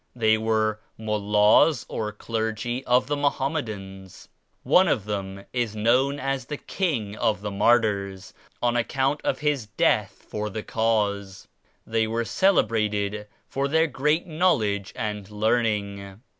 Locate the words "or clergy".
1.87-2.83